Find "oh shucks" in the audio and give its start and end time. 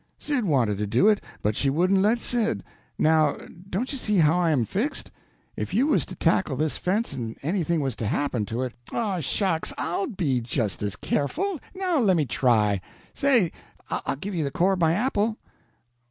8.91-9.71